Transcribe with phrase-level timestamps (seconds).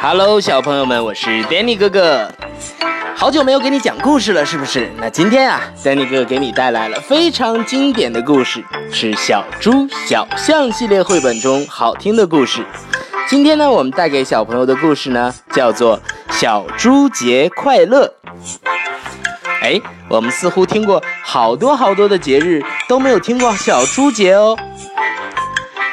[0.00, 2.30] hello 小朋友们我是 danny 哥哥。
[3.14, 4.90] 好久没有给你讲故事了是不是？
[4.96, 12.64] 那今天啊 danny 哥哥给你带来了非常经典的故事是小猪小象系列绘本中好听的故事。
[13.28, 18.12] 今天呢我们带给小朋友的故事呢叫做小猪节快乐。
[19.60, 24.56] 哎，我们似乎听过好多好多的节日，都没有听过小猪节哦。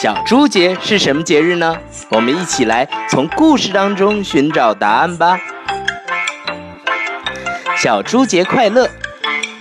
[0.00, 1.76] 小猪节是什么节日呢？
[2.10, 5.40] 我们一起来从故事当中寻找答案吧。
[7.76, 8.88] 小猪节快乐！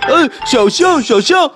[0.02, 1.52] 哎，小象，小象，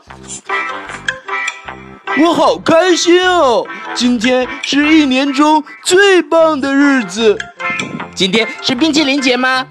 [2.18, 3.66] 我好开心哦！
[3.94, 7.38] 今天是一年中最棒的日子。
[8.14, 9.66] 今天是冰淇淋节吗？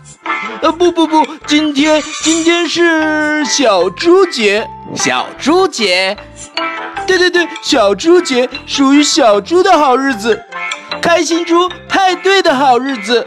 [0.63, 6.17] 呃，不不不，今天今天是小猪节，小猪节。
[7.07, 10.43] 对对对，小猪节属于小猪的好日子，
[11.03, 13.27] 开心猪派对的好日子，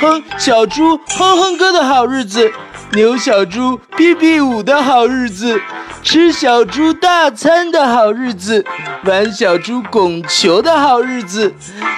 [0.00, 2.52] 哼小猪哼哼歌的好日子，
[2.92, 5.60] 扭小猪屁屁舞的好日子，
[6.04, 8.62] 吃小猪大餐的好日子，
[9.04, 11.52] 玩小猪拱球的好日子。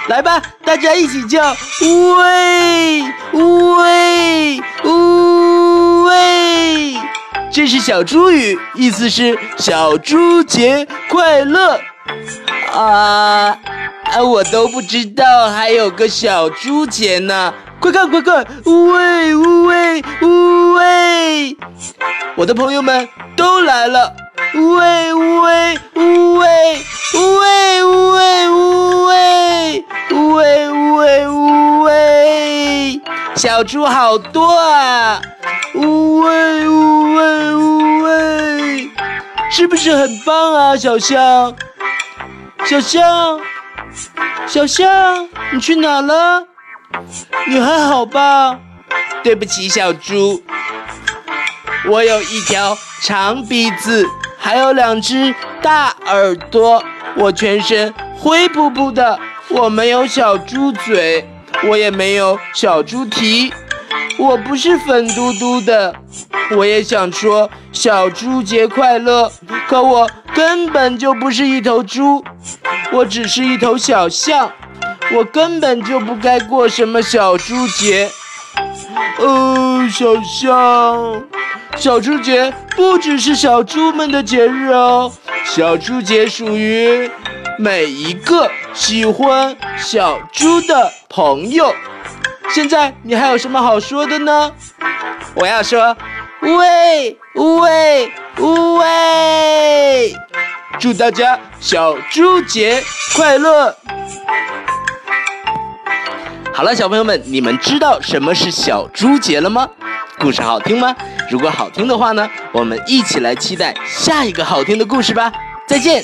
[0.07, 6.95] 来吧，大家一起叫呜喂呜喂呜喂。
[7.51, 11.77] 这是小猪语，意思是小猪节快乐
[12.73, 13.57] 啊！
[14.05, 17.53] 啊，我都不知道还有个小猪节呢！
[17.79, 21.57] 快看快看，呜喂呜喂呜喂！
[22.35, 24.13] 我的朋友们都来了，
[24.55, 31.27] 喂喂喂喂喂喂喂喂喂
[31.83, 33.01] 喂！
[33.35, 35.21] 小猪好多啊！
[35.75, 37.55] 喂喂
[38.01, 38.89] 喂，
[39.51, 41.55] 是不是很棒啊，小象？
[42.65, 43.39] 小象，
[44.47, 46.43] 小象，你去哪了？
[47.47, 48.59] 你还好吧？
[49.23, 50.41] 对不起，小猪，
[51.87, 54.05] 我有一条长鼻子，
[54.37, 56.83] 还有两只大耳朵，
[57.15, 59.17] 我全身灰扑扑的，
[59.47, 61.25] 我没有小猪嘴，
[61.63, 63.53] 我也没有小猪蹄。
[64.19, 65.95] 我不是粉嘟嘟的，
[66.57, 69.31] 我也想说小猪节快乐，
[69.67, 72.23] 可我根本就不是一头猪，
[72.91, 74.51] 我只是一头小象，
[75.13, 78.09] 我根本就不该过什么小猪节。
[79.19, 81.23] 哦，小象，
[81.75, 85.11] 小猪节不只是小猪们的节日哦，
[85.45, 87.09] 小猪节属于
[87.57, 91.73] 每一个喜欢小猪的朋友。
[92.49, 94.51] 现在你还有什么好说的呢？
[95.35, 95.95] 我要说，
[96.41, 100.15] 喂喂喂！
[100.79, 102.83] 祝大家小猪节
[103.15, 103.75] 快乐！
[106.57, 109.69] 好了，小朋友们，你们知道什么是小猪节了吗？
[110.17, 110.95] 故事好听吗？
[111.29, 115.31] 如果好听的话呢，我们一起来期待下一个好听的故事吧！
[115.67, 116.03] 再见。